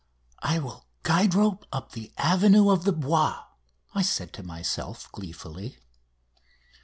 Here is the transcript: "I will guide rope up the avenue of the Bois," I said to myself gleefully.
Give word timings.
"I 0.39 0.57
will 0.57 0.87
guide 1.03 1.35
rope 1.35 1.63
up 1.71 1.91
the 1.91 2.11
avenue 2.17 2.71
of 2.71 2.85
the 2.85 2.91
Bois," 2.91 3.43
I 3.93 4.01
said 4.01 4.33
to 4.33 4.41
myself 4.41 5.11
gleefully. 5.11 5.77